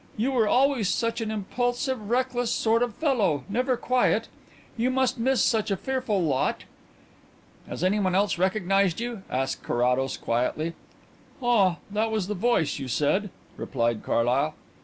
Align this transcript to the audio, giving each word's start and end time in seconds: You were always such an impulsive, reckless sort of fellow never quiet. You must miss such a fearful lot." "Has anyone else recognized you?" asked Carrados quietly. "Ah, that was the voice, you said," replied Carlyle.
You 0.17 0.31
were 0.31 0.47
always 0.47 0.89
such 0.89 1.21
an 1.21 1.29
impulsive, 1.29 2.09
reckless 2.09 2.51
sort 2.51 2.81
of 2.81 2.95
fellow 2.95 3.43
never 3.47 3.77
quiet. 3.77 4.29
You 4.75 4.89
must 4.89 5.19
miss 5.19 5.43
such 5.43 5.69
a 5.69 5.77
fearful 5.77 6.23
lot." 6.23 6.63
"Has 7.67 7.83
anyone 7.83 8.15
else 8.15 8.39
recognized 8.39 8.99
you?" 8.99 9.21
asked 9.29 9.61
Carrados 9.61 10.17
quietly. 10.17 10.73
"Ah, 11.39 11.77
that 11.91 12.09
was 12.11 12.25
the 12.25 12.33
voice, 12.33 12.79
you 12.79 12.87
said," 12.87 13.29
replied 13.57 14.01
Carlyle. 14.01 14.55